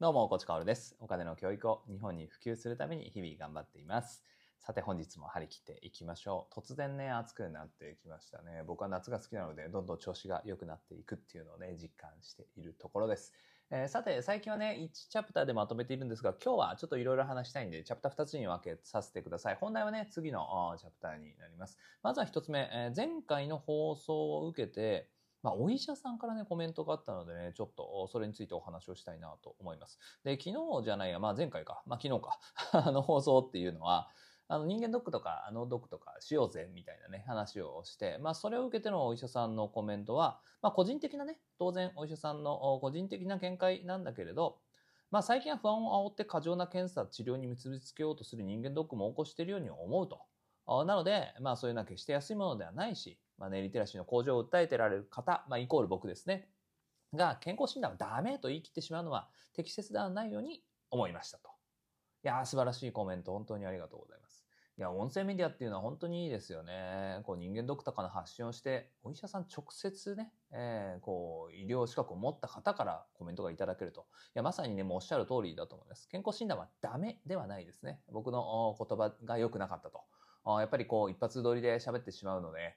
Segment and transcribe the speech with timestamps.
[0.00, 0.94] どうも、コチカオルです。
[1.00, 4.24] お金の教育を日本に普及するために日々頑張っています。
[4.60, 6.54] さて本日も張り切っていきましょう。
[6.54, 8.62] 突然ね、暑くなってきましたね。
[8.64, 13.34] 僕は夏が好きなので、どんどん調子が良くなっていくっていうのをね、実感しているところです。
[13.70, 19.56] えーさて、最近はね、1チャプターでまとめているんですが、今日はちょっといろいろ話したいんで、チャプター2つに分けさせてください。
[19.56, 21.76] 本題はね、次のチャプターになります。
[22.04, 25.10] まずは1つ目、えー前回の放送を受けて、
[25.48, 29.98] まあ、お医者さんからね、コメントがあったのでね、ちょっとそれについてお話をしたいなと思います。
[30.22, 32.38] で、昨日じゃないや、まあ前回か、まあ昨日か、
[32.86, 34.10] あの放送っていうのは、
[34.46, 44.60] あの人間ドックとかあのドックとかしようぜみたいなね話をして、まあそれを受けてのお医者さんのコメントは、まあ個人的なね、当然お医者さんの個人的な見解なんだけれど、
[45.10, 50.20] まあ最近は不安を煽って過剰な検査、治療に結びつけようとする人間ドックも起こしているように思うと。
[50.84, 56.48] なので、まあそういうのは決して安いものではないし、まあね、リテラシーの向上を訴えてられる方、まあイコール僕ですね。
[57.14, 61.48] が健康診断はダメと言い切ってしまうのは適切ではないように思いましたと。
[62.24, 64.44] いやー素晴らしいコメント、本当にありがとうございます。
[64.76, 67.20] いや、音声メディアっていうのは本当にいいですよね。
[67.24, 74.02] こう人間ドクターから発信をして、お医者さん直接ね、えーこう医療資格を持った方からコメントがいただけると。
[74.02, 76.08] いや、まさにね、もうおっしゃる通りだと思います。
[76.08, 78.00] 健康診断はダメではないですね。
[78.12, 80.04] 僕の言葉が良くなかったと。
[80.60, 82.76] やっぱりこう一発撮りで喋ってしまうので、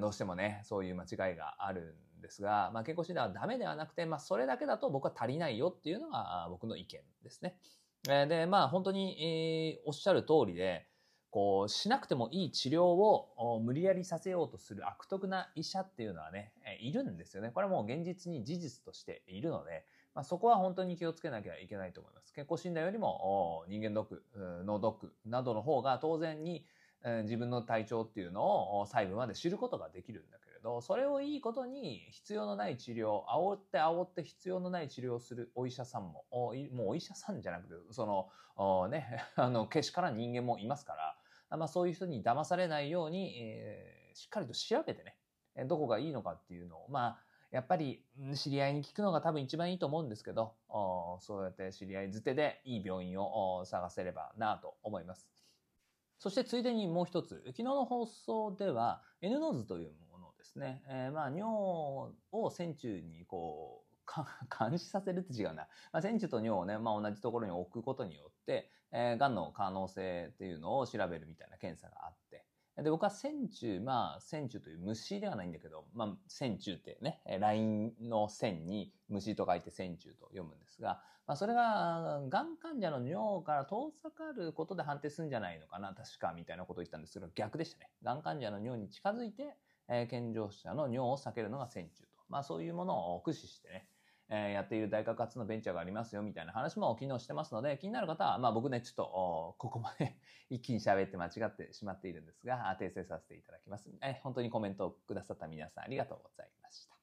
[0.00, 7.58] どうしてもね、そういう間違いがあるんですが、まあ、健康診断はダメではなくて、まあ、それだけだと僕は足りないよっていうのが僕の意見ですね。
[8.04, 10.86] で、まあ、本当に、えーおっしゃる通りで、
[11.30, 17.50] こう、しなくてもいい治療を無理やりさせようとする悪徳な医者っていうのはね、いるんですよね。
[17.50, 22.32] これはもう現実に事実としているので、まあ、そこは本当に気をつけなきゃいけないと思います。
[22.32, 24.24] 健康診断よりも人間ドック、
[24.64, 26.64] 脳ドックなどの方が当然に、
[27.04, 38.06] え自分の体調っていうのを細部まで知ることができるんだけれど、それをいいことに必要のない治療、煽って煽って必要のない治療をするお医者さんも、もうお医者さんじゃなくて、そ
[38.56, 40.94] の、ね、 あの、けしからん人間もいますか
[41.50, 45.16] ら、まあそういう人に騙されないように、えーしっかりと調べてね、
[45.66, 47.18] どこがいいのかっていうのを、まあ、
[47.52, 48.04] やっぱり
[48.34, 55.37] 知り合いに聞くのが多分一番いいと思うんですけど、おそうやって知り合いづてでいい病院を探せればなと思います。
[56.18, 61.44] そしてついでにもう一つ、昨日の放送では N ノーズというものをですね、えーまあ尿
[62.32, 63.88] を線虫にこう、
[64.58, 65.68] 監視させるって違うな。
[65.92, 72.46] まあ、線虫と尿をね、まあ、同じところに置くことによって、えー、癌の可能性っていうのを調べるみたいな検査があって、
[72.82, 87.90] で、僕は線虫、まあ、線虫という虫ではないんだけど、まあ、線虫ってね、えー LINE の線に虫と書いて線虫と読むんですが、まあ、それが、がん患者の尿から遠ざかることで判定するんじゃないのかな、確か、みたいなことを言ったんですけど、逆でしたね。
[88.02, 89.58] がん患者の尿に近づいて、
[89.88, 92.08] えー健常者の尿を避けるのが線虫と。
[92.28, 93.88] まあ、そういうものを駆使してね、
[94.30, 100.16] えーやっている大学発のベンチャーがありますよみたいな話も昨日してますので、気になる方は、まあ僕ね、ちょっと、ここまで
[100.50, 103.90] 一気に喋って間違ってしまっているんですが、訂正させていただきます。
[104.02, 106.94] えー本当にコメントをくださった皆さんありがとうございました。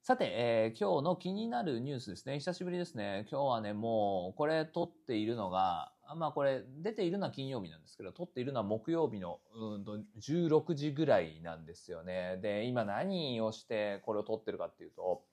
[0.00, 2.38] さて、えー今日の気になるニュースですね。
[2.38, 3.26] 久しぶりですね。
[3.30, 12.36] 今日はね、もう、これ撮っているのが、まあこれ出ているのは金曜日なんですけど、撮っているのは木曜日のうんと16時ぐらいなんですよね。
[12.42, 15.24] で、今何をしてこれを撮ってるかっていうと、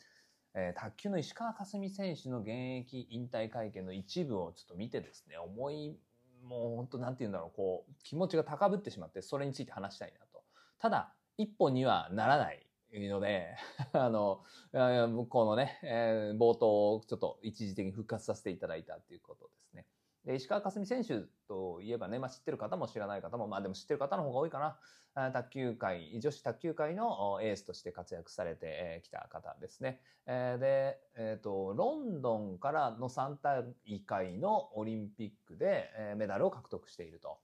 [0.53, 2.50] えー卓球の石川佳純選手の現
[2.81, 6.00] 役引退会見の一部をちょっと見てですね、思い、
[6.44, 10.44] もう本当なんて言うんだろう、こう、気持ちが高ぶってしまって、それについて話したいなと。
[10.79, 13.56] ただ、一本にはならないので、
[13.94, 19.88] あの、いやいやこのね、えー冒頭をちょっと一時的に復活させていただいたということですね。
[20.26, 24.78] で石川佳純選手といえばね、まあ、知ってる方も知らない方も、まあでも知ってる方の方が多いかな。
[25.14, 30.00] 卓球界、女子卓球界のエースとして活躍されてきた方ですね。
[30.26, 37.40] で、えっ、と、ロンドンからの3大会のオリンピックで、メダルを獲得していると。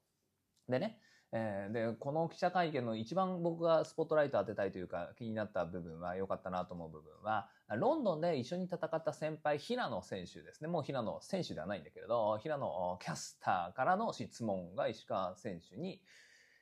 [0.69, 1.01] でね、
[1.33, 10.69] えーで、この記者会見の一番僕がスポットライト当てたいというか気になった部分は良かったなと思う部分は、ロンドンで一緒に戦った先輩、平野選手ですね。
[10.69, 16.01] もう平野選手ではないんだけれど、平野キャスターからの質問が石川選手に、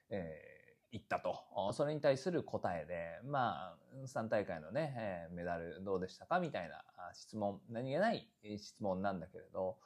[0.10, 0.56] えー
[0.92, 1.74] 言ったと。
[1.74, 9.78] それに対する答えで、まあ、3大会のね、えーメダルどうでしたかみたいな質問、何気ない質問なんだけれど、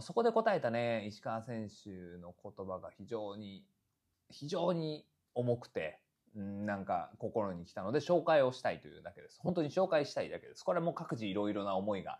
[0.00, 3.66] そこで答えたね、石川選手の言葉が非常に、
[4.32, 6.00] 非常に重くて、
[6.34, 9.38] なんか心に来たので紹介をしたいというだけです。
[9.42, 10.64] 本当に紹介したいだけです。
[10.64, 12.18] これはもう各自いろいろな思いが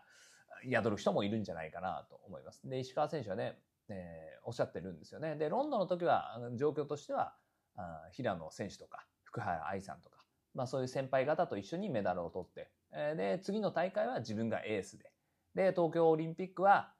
[0.69, 2.67] 宿る人もいるんじゃないかなと思います。
[2.69, 5.35] で、石川選手はね、えーおっしゃってるんですよね。
[5.37, 7.33] で、ロンドンの時は状況としては、
[7.75, 10.17] あ平野選手とか福原愛さんとか、
[10.53, 15.11] まあそういう先輩方と一緒にメダルを取って、えーで、次の大会は自分がエースで、
[15.55, 16.93] で、東京オリンピックは、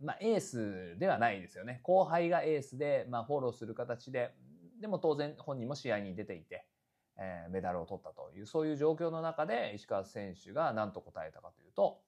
[0.00, 1.80] まあ、エースではないですよね。
[1.82, 4.34] 後輩がエースで、まあ、フォローする形で、
[4.84, 6.66] でも当然本人も試合に出ていて、
[7.16, 12.02] えー、メダルを取ったという、そういう状況の中で石川選手が何と答えたかというと、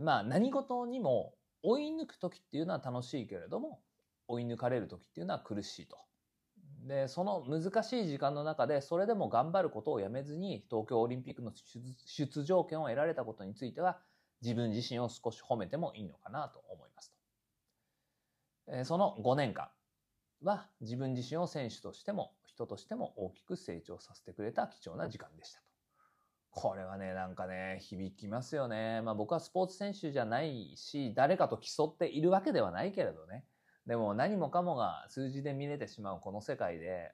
[0.00, 1.34] まあ何事にも
[1.64, 3.80] 追い抜く時っていうのは楽しいけれども、
[4.28, 5.98] 追い抜かれる時っていうのは苦しいと。
[6.86, 11.50] で、その難しい時間の中で、それでも頑張ることをやめずに、東京オリンピックの
[12.06, 13.98] 出場権を得られたことについては、
[14.40, 17.12] 自分自身を少し褒めてもいいのかなと思います
[18.68, 18.84] と。
[18.84, 19.68] その5年間
[20.44, 25.64] は自分自身を選手としても人としても大きく成長させてくれた貴重な時間でしたと。
[26.50, 29.02] これはね、なんかね、響きますよね。
[29.02, 33.44] まあ僕はスポーツ選手じゃないし、誰かと競っているわけではないけれどね。
[33.86, 37.12] でも何もかもが数字で見れてしまうこの世界で、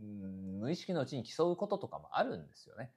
[0.00, 2.90] うん、無意識のうちに競うこととかもあるんですよね。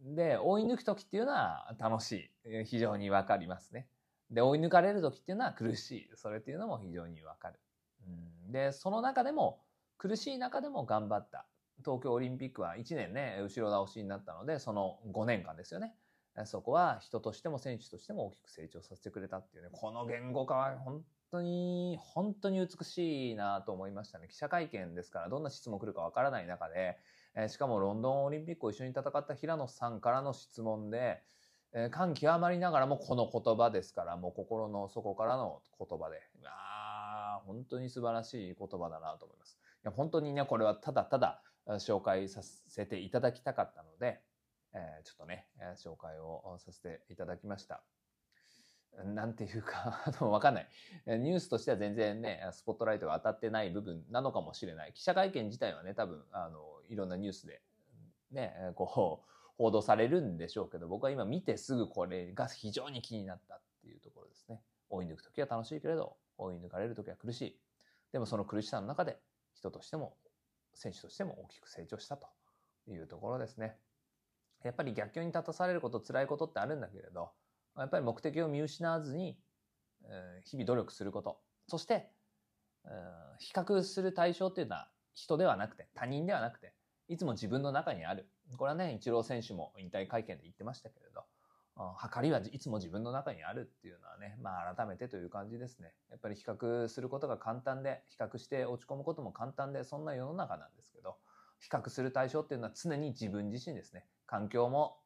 [0.00, 2.64] で、追い抜く時っていうのは楽しい。
[2.64, 3.88] 非常にわかりますね。
[4.30, 6.10] で、追い抜かれる時っていうのは苦しい。
[6.14, 7.58] それっていうのも非常にわかる。
[8.06, 9.60] うん、で、その中でも、
[9.98, 11.46] 苦しい中でも頑張った。
[11.84, 15.94] 東京オリンピックは1年ね、後ろ倒しになったので、その5年間ですよね。
[16.44, 24.28] そこは人としても選手としても大きく成長させてくれたっていうね、この言語化は本当に、本当に美しいなと思いましたね。
[24.28, 26.98] 記者会見ですから、どんな質問来るかわからない中で、
[27.34, 31.22] えしかもロンドンオリンピックを一緒に戦った平野さんからの質問で、
[31.72, 36.65] え感極まりながらもこの言葉ですから、もう心の底からの言葉で、あ
[37.46, 39.58] 本当に素晴らしい言葉だなと思います。
[39.84, 44.20] いや本当にね、これはただただ紹介させていただきたかったので、
[44.74, 45.46] えちょっとね、
[45.76, 47.82] 紹介をさせていただきました。
[49.04, 50.68] なんていうか、 あの、わかんない。
[51.06, 54.92] ニュースとしては全然ね、スポットライトが当たってない部分なのかもしれない。
[54.92, 57.62] 記者会見自体はね、多分、あの、いろんなニュースで、
[58.30, 64.62] ね、こう、報道されるんでしょうけど、僕は今見てすぐこれが非常に気になったっていうところですね。
[64.88, 67.60] 追い抜くときは楽しいけれど、追い抜かれるときは苦しい。
[68.12, 69.18] でもその苦しさの中で、
[69.54, 70.16] 人としても、
[70.74, 72.28] 選手としても大きく成長したと
[72.86, 73.78] いうところですね。
[74.62, 77.32] やっぱり逆境に立たされること、辛いことってあるんだけれど、
[77.76, 79.38] やっぱり目的を見失わずに、
[80.44, 81.40] 日々努力すること。
[81.68, 82.12] そして、
[83.38, 86.74] 比較する対象っていうのは人ではなくて、他人ではなくて、
[87.08, 88.28] いつも自分の中にある。
[88.56, 91.24] これはね、イチロー選手も引退会見で言ってましたけれど、
[91.96, 95.92] 測りはいつも自分の中にあるっていうのはね、まあ改めてという感じですね。
[96.10, 101.18] やっぱり比較することが簡単で、比較して落ち込むことも簡単で、そんな世の中なんですけど、
[101.58, 104.06] 比較する対象っていうのは常に自分自身ですね。
[104.26, 104.96] 環境も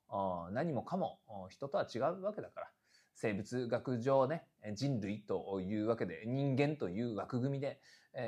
[0.52, 1.20] 何もかも
[1.50, 2.70] 人とは違うわけだから、
[3.14, 7.80] 生物学上ね、人類というわけで、人間という枠組みで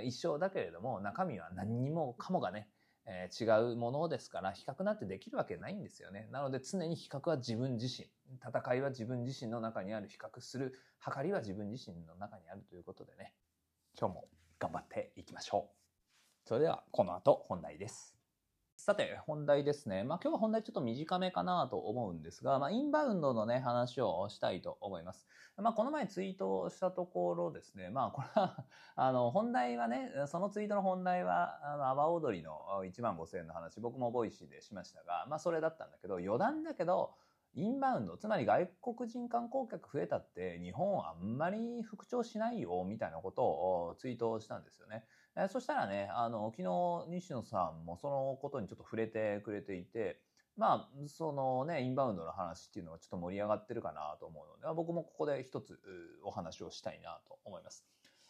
[0.04, 2.68] 一緒だけれども、中身は何にもかもがね、
[3.06, 6.28] 違うものですから、比較なんてできるわけないんですよね。
[6.30, 13.34] なので常に比較は自分自身、戦いは自分自身の中にある、比較する、計りは自分自身の中にあるということでね、
[13.98, 14.28] 今日も
[14.58, 16.48] 頑張っていきましょう。
[16.48, 18.21] それではこの後本題です。
[18.84, 20.02] さて、本題ですね。
[20.02, 25.28] まあ今日は本題ちょっと短めかなと思うんですが、まあインバウンドのね、話をしたいと思います。
[25.56, 37.14] まあこの前ツイートしたところですね、まあこれはあの、本題はね、そのツイートの本題は、あの、阿波踊りの1万5000円の話、僕も Voicyでしましたが、まあそれだったんだけど、余談だけど、
[37.54, 45.04] インバウンド、つまり外国人観光客増えたって日本あんまり復調しないよみたいなことをツイートしたんですよね。
[45.36, 50.20] えー、そしたらね、あの、昨日西野さんもそのことにちょっと触れてくれていて、
[50.56, 55.78] まあ、そのね、インバウンドの話っていうのはちょっと盛り上がってるかなと思うので、僕もここで一つ
[56.22, 57.86] お話をしたいなと思います。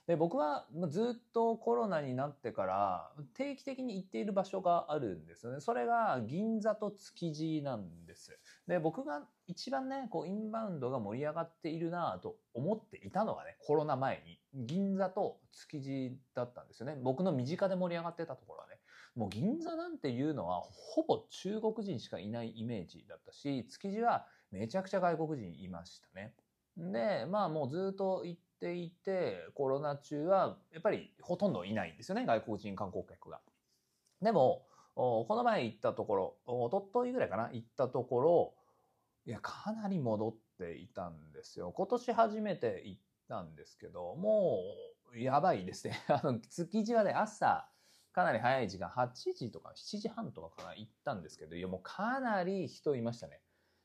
[0.06, 5.60] で僕はずっとコロナになってから定期的に行っている場所があるんですよね。
[5.60, 8.36] それが銀座と築地なんです。
[8.66, 16.96] で僕が一番ねこうインバウンドが盛り上がっているなと思っていたのがねコロナ前に銀座と築地だったんですよね。
[17.02, 18.78] 僕の身近で盛り上がってたところはね
[19.14, 26.34] もう銀座なんていうのはほぼ中国人しかいないイメージだったし築地はめちゃくちゃ外国人いましたね。
[26.76, 33.40] でまあもうずっと行っていて、コロナ中はやっぱりほとんどいないんですよね、外国人観光客が。
[34.20, 38.54] でも、この前行ったところ、おとといぐらいかな、行ったところ、
[39.24, 41.72] いや、かなり戻っていたんですよ。
[41.72, 44.60] 今年初めて行ったんですけど、も
[45.12, 45.98] う、やばいですね。
[46.08, 47.68] あの、築地はね、朝、
[48.12, 53.40] かなり早い時間、8時とか7時半とかかな、行ったんですけど、いや、もうかなり人いましたね。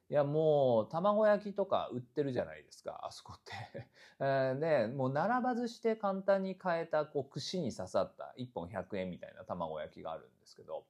[0.09, 3.89] いやもう卵焼きとか売ってるじゃないですかあそこって
[4.57, 10.85] でもう並ばずして簡単に買えたこう串に刺さった1本100円みたいな卵焼きがあるんですけど、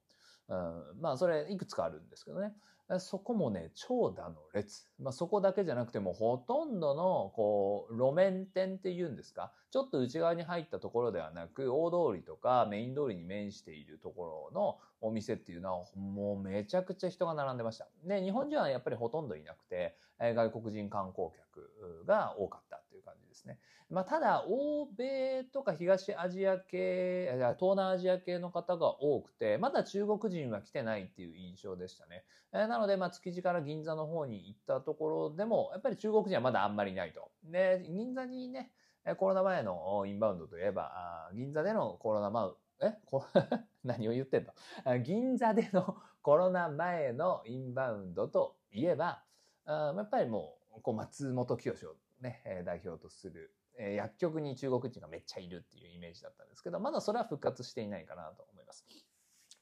[0.47, 2.53] まあそれいくつかあるんですけどね
[2.99, 4.87] そこもね、長蛇の列。
[4.97, 17.89] まあ、そこだけじゃなくても、ほとんどの、こう、路面店っていうんですか、ちょっと内側に入ったところではなく、大通りとかメイン通りに面しているところのお店っていうのは、もうめちゃくちゃ人が並んでました。
[18.05, 23.59] で、日本人はやっぱりほとんどいなくて、外国人観光客が多かった感じですね。
[23.89, 32.25] まあ、ただ、欧米とか東アジア系、東南アジア系の方が多くて、まだ中国人は来てないっていう印象でしたね。
[32.53, 37.31] えなので、まあ、築地から銀座の方に行ったところでも、やっぱり中国人はまだあんまりないと。
[37.45, 38.71] で、銀座にね、
[39.15, 42.49] コロナ前のインバウンドといえば、銀座でのコロナ前、
[42.81, 42.93] え
[43.83, 44.45] 何を言ってん
[44.85, 44.99] の？
[44.99, 49.23] 銀座での コロナ前のインバウンドといえば、
[49.65, 53.53] あやっぱりもう、こう松本清をね、代表とする、
[53.95, 58.85] 薬局に中国人がめっちゃいるっていうイメージだったんですけど、まだそれは復活していないかなと思います。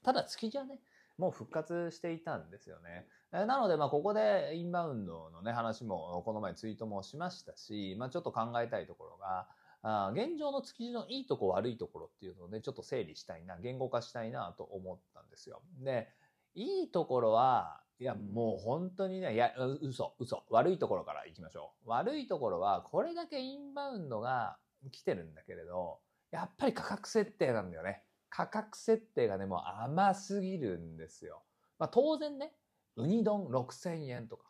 [0.03, 0.79] ただ築地はね、
[1.17, 3.07] もう復活していたんですよね。
[3.31, 9.47] なので、まあ、ここでインバウンドのね、話も、この前ツイートもしましたし、まあ、ちょっと考えたいところが、
[9.81, 15.61] あ現状の築地のいいとこ悪いところっていうのをね、ちょっと整理したいな、言語化したいなと思ったんですよ。
[15.79, 16.09] で、
[16.53, 20.43] いいところは、いや、もう本当にね、いや、嘘、嘘。
[20.49, 21.89] 悪いところから行きましょう。
[21.89, 24.57] 悪いところは、これだけインバウンドが
[24.91, 25.99] 来てるんだけれど、
[26.31, 28.03] やっぱり価格設定なんだよね。
[28.29, 31.43] 価格設定がね、もう甘すぎるんですよ。
[31.79, 32.53] まあ当然ね、
[32.97, 34.49] ウニ丼6000円とか、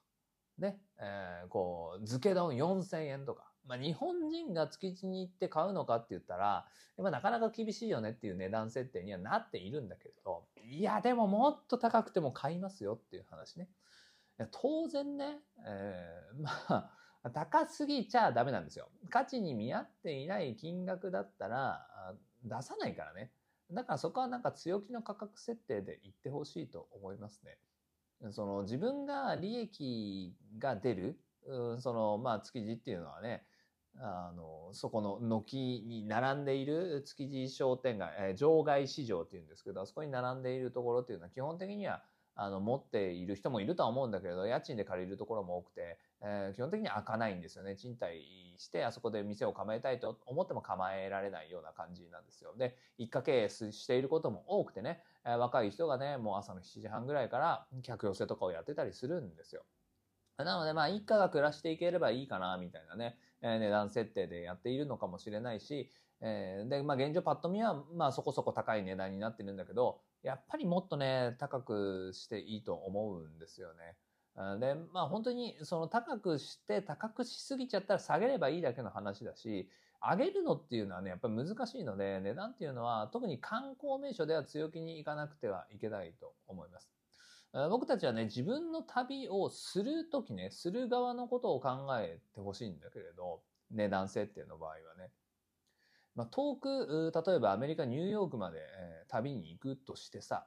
[0.57, 6.65] ね、えー、こう、漬け丼4000円とか、まあ日本人が築地に行って買うのかって言ったら、
[6.97, 13.69] まあなかなか厳しいよねっていう値段設定にはなっているんだけれど、いやでももっと高くても買いますよっていう話ね。
[14.51, 16.91] 当然ね、えー、 ま
[17.23, 18.89] あ、高すぎちゃダメなんですよ。
[19.09, 21.87] 価値に見合っていない金額だったら
[22.43, 23.31] 出さないからね。
[23.71, 27.57] だからそこはなんか強気の価格設定で言ってほしいと思いますね。
[28.31, 33.45] その自分が利益が出る、うん、そのまあ築地っていうのはね、
[33.99, 42.03] あのそこの軒に並んでいる築地商店街、えー、場外市場っていうんですけどあそこに並んでいるところっていうのは基本的には
[42.37, 47.77] あの持っている人もいるとは思うんだけれど家賃で借りるところも多くて、えー、基本的に開かないんですよね。
[47.77, 52.53] 賃貸してあそこで店を構えたいと思っても構えられないような感じなんですよ。
[52.57, 59.63] で一家経営していることも多くてね、えー、若い人がねもう朝の7時半ぐらいから客寄せとかをやってたりするんですよ。
[60.37, 65.89] なのでまあ一家が暮らしていければいいかなみたいなね、え、値段設定でやっているのかもしれないし、
[66.21, 73.95] えー、でまあ現状パッと見はまあそこそこ高い値段になってるんだけどやっぱりもっとね、高くしていいと思うんですよね。
[74.59, 79.69] で、まあ本当にその高くして高くしすぎちゃったら下げればいいだけの話だし、
[80.01, 86.89] 上げるのっていうのはね、やっぱり難しいので、値段っていうのは特に観光名所では強気にいかなくてはいけないと思います。
[87.69, 95.11] 僕たちはね、自分の旅をするときね、する側のことを考えてほしいんだけれど、値段設定の場合はね。
[96.15, 100.45] まあ、遠く、例えばアメリカ、ニューヨークまで、えー、旅に行くとしてさ、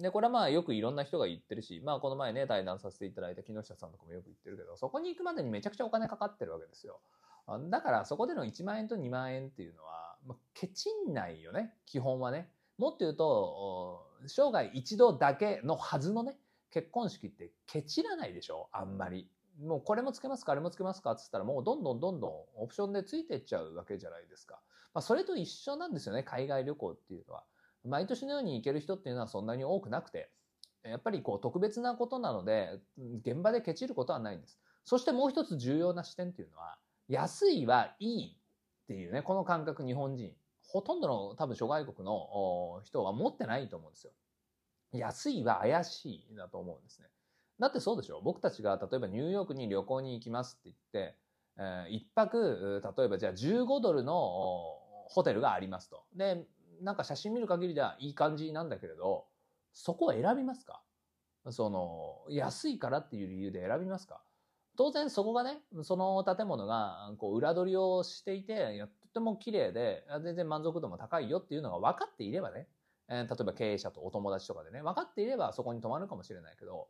[0.00, 7.00] で、これはまあよくいろんな人が言ってるし、まあこの前ね、対談させていただいた木下さんとかもよく言ってるけど、そこに行くまでにめちゃくちゃお金かかってるわけですよ。
[7.70, 12.50] だからそこでの1万円と2万円っていうのは、まあ、ケチんないよね、基本はね。
[12.78, 16.38] もっと言うと、生涯一度だけのはずのね、
[16.70, 19.30] 結婚式ってケチらないでしょ、あんまり。
[19.62, 21.12] もうこれもつけますか、あれもつけますか？
[21.12, 24.60] っつったらもうどんどんどんどんオプションでついてっちゃうわけじゃないですか。
[24.92, 27.44] まあ、それと一緒なんですよね、海外旅行っていうのは。
[27.84, 30.30] 毎年のように行ける人っていうのはそんなに多くなくて、
[30.82, 32.80] やっぱりこう特別なことなので、
[33.22, 34.58] 現場でケチることはないんです。
[34.84, 36.78] そしてもう一つ重要な視点っていうのは、
[37.08, 40.32] 安いはいいっていうね、この感覚日本人、
[40.74, 44.12] ほとんどの多分諸外国の人は持ってないと思うんですよ。
[44.92, 47.06] 安いは怪しいだと思うんですね。
[47.60, 51.16] だってそうでしょ僕たちが例えばニューヨークに旅行に行きますって言って、
[51.58, 54.18] えー、一泊、例えばじゃあ15ドルの
[55.06, 56.02] ホテルがありますと。
[56.16, 56.44] で、
[56.82, 59.26] なんか写真見る限りではいい感じなんだけれど、
[59.72, 60.82] そこを選びますか？
[61.50, 64.20] その、安いからっていう理由で選びますか？
[64.76, 72.66] 当然そこがね、その建物がこう裏取りをしていて、とても綺麗で、全然満足度も高いよっていうのが分かっていればね、
[73.08, 76.88] えー、例えば経営者とお友達とかでね、分かっていればそこに泊まるかもしれないけど、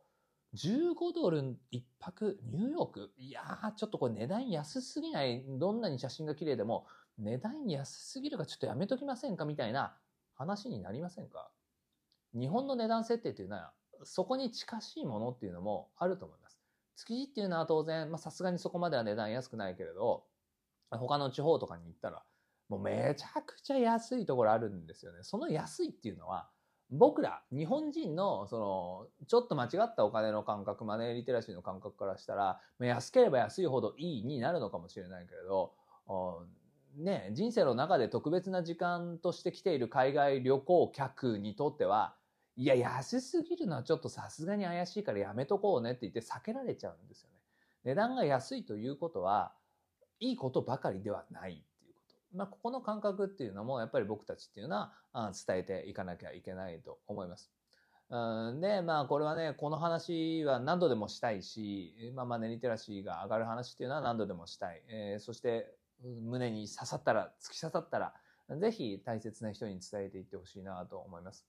[0.55, 1.41] 15ドル
[1.71, 3.11] 1泊ニューヨーク？
[3.17, 5.43] いやー、ちょっとこれ値段安すぎない？
[5.47, 6.87] どんなに写真が綺麗でも、
[7.19, 9.95] 値段安すぎるかちょっとやめときませんかみたいな
[10.33, 11.51] 話になりませんか？
[12.33, 13.71] 日本の値段設定というのは、
[14.03, 16.57] そこに近しいものっていうのもあると思います。
[16.95, 20.23] 築地っていうのは当然、まあさすがにそこまでは値段安くないけれど、
[20.97, 22.23] 他の地方とかに行ったら、
[22.69, 25.19] もうめちゃくちゃ安いところあるんですよね。
[25.21, 26.49] その安いっていうのは、
[26.91, 35.73] 僕ら、日本人の、その、ちょっと間違ったお金の感覚、マネーリテラシーの感覚からしたら、安ければ安いほどいいになるのかもしれないけれど、
[36.95, 42.15] ね、人生の中で特別な時間として来ている海外旅行客にとっては、
[42.55, 47.35] いや、安すぎるのはちょっとさすがに怪しいからやめとこうねって言って避けられちゃうんですよね。
[47.83, 49.53] 値段が安いということは、
[50.19, 52.37] いいことばかりではないっていうこと。
[52.37, 57.51] まあ、ここの感覚っていうのも、やっぱり僕たちっていうのは伝えていかなきゃいけないと思います。
[58.09, 64.83] うんで、まあ、これはね、この話は何度でもしたいし、まあ、マネリテラシーが上がる話っていうのは何度でもしたい。
[64.89, 68.13] えー、そして、胸に刺さったら、突き刺さったら、
[68.59, 71.47] ぜひ大切な人に伝えていってほしいなと思います。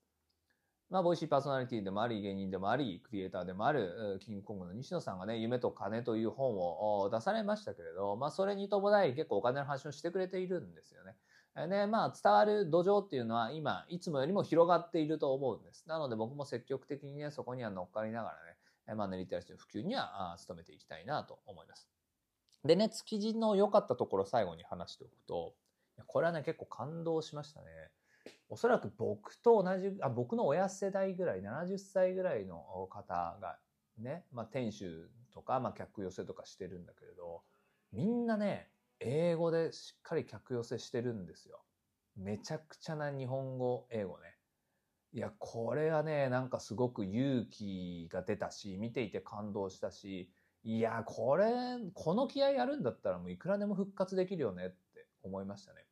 [0.89, 11.17] まあ、ボイシーパーソナリティでもあり、芸人でもあり、クリエイターでもある、キングコングの西野さんがね、夢と金という本を出されましたけれど、まあ、それに伴い結構お金の話をしてくれているんですよね。
[11.67, 15.83] で、まあ、伝わる土壌っていうのは今、いつもよりも広がっていると思うんです。
[15.87, 18.35] なので僕も積極的にね、そこには乗っかりながら
[18.93, 21.89] ね、まあ、ネリテラシーの普及には努めていきたいなと思います。
[22.63, 25.53] でね、築地の良かったところ最後に話しておくと、
[26.05, 27.67] これはね、結構感動しましたね。
[28.49, 32.57] おそらく僕と同じ、あ僕の親世代ぐらい、70歳ぐらいの
[32.89, 33.59] 方が
[33.97, 37.43] ね、まあ、店主とか、まあ、客寄せとかしてるんだけれど、
[37.91, 41.63] みんなね、英語でしっかり客寄せしてるんですよ。
[42.15, 44.37] めちゃくちゃな日本語、英語ね。
[45.13, 50.31] いや、これはね、なんかすごく勇気が出たし、見ていて感動したし、
[50.63, 51.47] いや、これ、
[51.93, 55.86] この気合やるんだったらもういくらでも復活できるよねって思いましたね。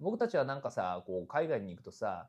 [0.00, 2.28] 僕たちはなんかさ、こう、海外に行くとさ、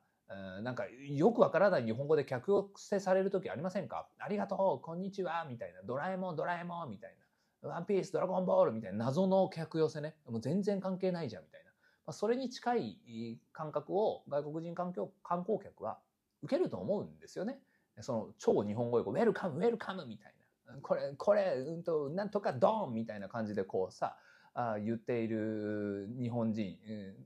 [0.61, 4.09] なんかよくわからない日本語で客寄せされる時ありませんか？
[4.19, 7.15] ありがとう、こんにちは、みたいな、ドラえもん、ドラえもん、みたい
[7.61, 11.71] な、ワンピース、ドラゴンボール、みたいな謎の客寄せね、もう全然関係ないじゃん、みたいな。
[12.05, 15.99] まあ、それに近い感覚を外国人観光観光客は
[16.41, 17.59] 受けると思うんですよね。
[18.01, 20.33] その超日本語でウェルカム、ウェルカムみたい
[20.67, 20.75] な。
[20.81, 24.17] これ、これ、うんと、なんとかドンみたいな感じでこうさ、
[24.59, 26.75] あ言っている日本人、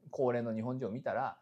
[0.10, 1.38] 高齢の日本人を見たら、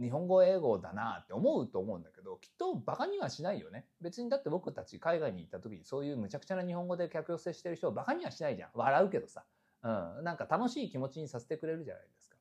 [0.00, 3.86] 日本語英語だなって思うと思うんだけど、きっとバカにはしないよね。
[4.00, 8.70] 別にだって僕たち海外に行った時にそういうむちゃくちゃな日本語で客寄せしてる人をバカにはしないじゃん。
[8.74, 9.44] 笑うけどさ。
[9.84, 9.88] う
[10.20, 10.24] ん。
[10.24, 12.36] なんか楽しい気持ちにさせてくれるじゃないですか。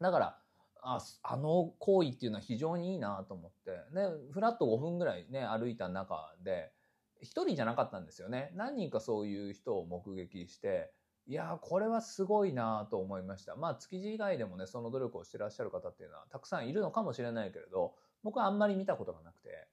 [0.00, 0.38] だから、
[0.80, 6.72] ああの行為っていうのは非常にいいなと思って、ね、フラット5分ぐらいね、歩いた中で、
[7.20, 8.50] 一人じゃなかったんですよね。
[8.54, 10.92] 何人かそういう人を目撃して、
[11.26, 13.56] いやこれはすごいなと思いました。
[13.56, 19.66] まあ、築地以外でもね、その努力をしてらっしゃる方っていうのはたくさんいるのかもしれないけれど、僕はあんまり見たことがなくて、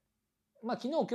[0.63, 1.13] まあ、昨日今日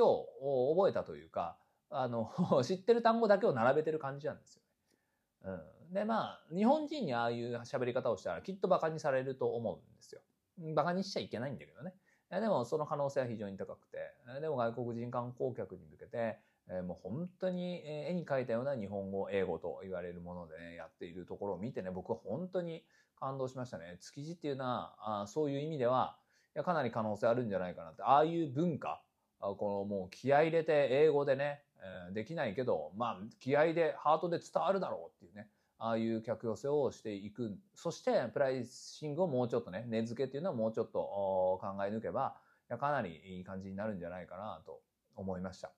[0.75, 1.57] 覚えたというか、
[1.89, 2.31] あの
[2.65, 5.59] 知ってる単語だけを並べてる感じなんですよね。
[5.89, 5.95] うん。
[5.95, 10.21] で、まあ、日本人にああいう喋り方をしたらきっと馬鹿にされると思うんですよ。
[10.59, 11.95] 馬鹿にしちゃいけないんだけどね。
[12.31, 13.99] でも、その可能性は非常に高くて、
[14.41, 22.85] でも外国人観光客に向けて、えー、もう本当に絵に描いたような日本語、英語と言われるものでね、やっているところを見てね、僕は本当に
[23.19, 23.99] 感動しましたね。
[24.01, 26.17] 築地っていうのは、あそういう意味では、
[26.55, 29.03] いや、かなり可能性あるんじゃないかなって、ああいう文化、
[29.41, 31.63] あこのもう気合入れて英語でね、
[32.09, 35.49] えー、できないけど、まあ気合で、ハートで伝わるだろうっていうね、
[35.79, 37.57] ああいう客寄せをしていく。
[37.75, 42.37] そして、プライシングをもうちょっとね、値付けっていうのはもうちょっと考え抜けば、
[42.69, 44.81] いやかなりいい感じになるんじゃないかなと
[45.15, 45.71] 思いました。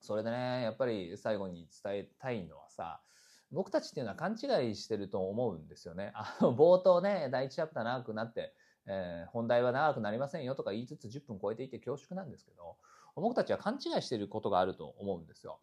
[0.00, 3.00] それでね、やっぱり最後に伝えたいのはさ、
[3.50, 6.12] 僕たちっていうのは勘違いしてると思うんですよね。
[6.14, 8.54] あの、冒頭ね、第一チャプター長くなって、
[8.86, 12.76] えー、本題は長くなりませんよとか言いつつ10分超えていて恐縮なんですけど、
[13.16, 15.60] 僕たちは勘違いしてることがあると思うんですよ。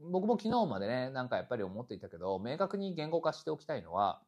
[0.00, 4.20] 僕も昨日までね、なんかやっぱり思っていたけど、明確に言語化しておきたいのは、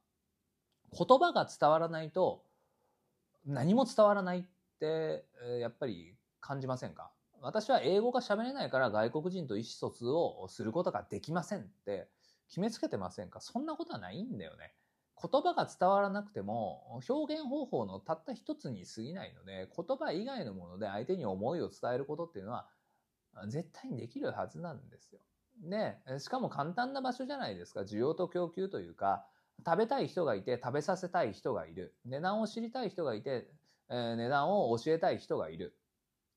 [0.96, 2.44] 言葉が伝わらないと
[3.44, 4.44] 何も伝わらないっ
[4.78, 5.24] て、
[5.60, 7.10] やっぱり感じませんか？
[7.46, 12.08] 私は英語が喋れないから外国人と意思疎通をすることができませんって
[12.48, 13.40] 決めつけてませんか？
[13.40, 14.74] そんなことはないんだよね。
[15.20, 22.66] 言葉が伝わらなくても表現方法のたった一つに過ぎないので言葉以外のもので相手に思いを伝えることっていうのは
[23.48, 25.20] 絶対にできるはずなんですよ。
[25.62, 27.80] で、しかも簡単な場所じゃないですか。
[27.80, 29.26] 需要と供給というか、
[29.64, 31.94] 食べたい人がいて食べさせたい人がいる。
[32.04, 33.48] 値段を知りたい人がいて、
[33.88, 35.74] えー、値段を教えたい人がいる。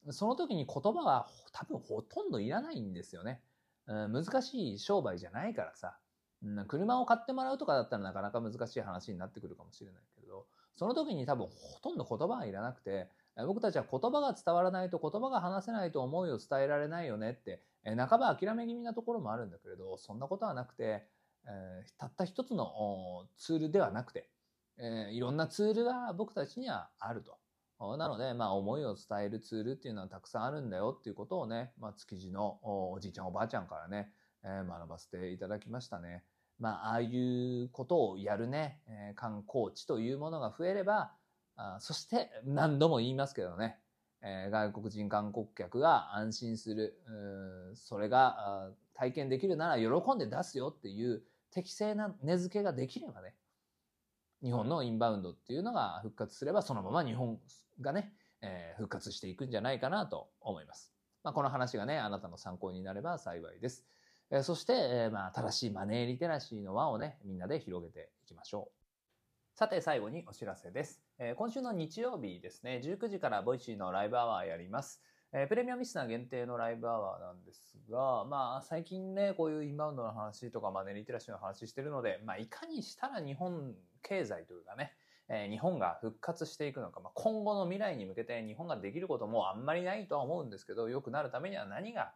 [0.10, 3.42] その時に言葉は多分ほとんどいらないんですよね。
[3.88, 5.98] 難しい商売じゃないからさ。
[6.68, 13.10] 車を買ってもらうとかだったらなかなか難しい話になってくるかもしれないけど、その時に多分ほとんど言葉はいらなくて、
[13.46, 21.06] 僕たちは言葉が伝わらないと言葉が話せないと思いを伝えられないよねって、半ば諦め気味なところもあるんだけれど、そんなことはなくて、
[21.46, 24.30] えー、たった一つのツールではなくて、
[24.78, 27.38] えー、いろんなツールが僕たちにはあると。
[27.98, 34.12] なので、まあ、思いを伝えるツールっていうのはたくさんあるんだよっていうことをね、まあ、築地のおじいちゃんおばあちゃんからね、
[34.44, 36.24] えー、学ばせていただきましたね。
[36.60, 41.14] まあ、ああいうことをやるね、えー、観光地というものが増えれば、
[41.56, 43.80] あそして何度も言いますけどね、
[44.22, 47.00] えー、外国人観光客が安心する、
[47.76, 53.36] それが体験できるなら喜んで出すよっていう適正な値付けができればね、
[54.44, 57.40] 日本のインバウンドっていうのが復活すれば、そのまま日本
[57.82, 60.94] がね、えー、復活していくんじゃないかなと思います。
[61.24, 63.86] まあ、この話がね、あなたの参考になれば幸いです。
[64.32, 68.80] えー、そして、えー、まあ、正しいマネーリテラシーの輪をね、みんなで広げていきましょう。
[69.58, 71.02] さて最後にお知らせです。
[71.18, 75.02] えー、今週の日曜日ですね、19時から Voicyのライブアワーやります。
[75.32, 84.94] えー、プレミアムリスナー限定のライブアワーなんですが、まあ最近ね、こういうインバウンドの話とかマネーリテラシーの話してるので、まあいかにしたら日本経済というかね、
[85.30, 92.12] えー、日本が復活していくのか、まあ、今後の未来に向けて日本ができることもあんまりないとは思うんですけど、良くなるためには何が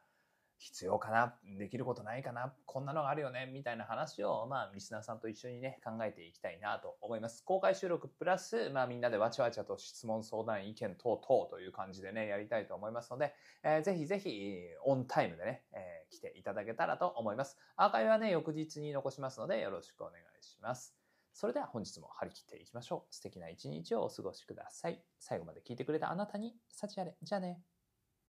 [0.64, 7.44] 必要かなできることないかなこんなのがあるよねみたいな話を、まあ、リスナーさんと一緒にね、考えていきたいなと思います。
[7.44, 17.58] 公開収録プラス、まあ、みんなでわちゃわちゃと質問、相談、意見等々という感じでね、やりたいと思いますので、えー、ぜひぜひ、オンタイムでね、えー、来ていただけたらと思います。
[17.76, 20.96] アーカイブはね、翌日に残しますので、よろしくお願いします。
[21.34, 23.14] それでは本日も張り切っていきましょう。
[23.14, 25.04] 素敵な一日をお過ごしください。
[25.20, 27.18] 最後まで聞いてくれたあなたに、幸あれ。
[27.22, 27.73] じゃあね。